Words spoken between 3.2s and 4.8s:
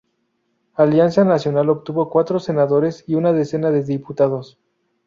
decena de diputados.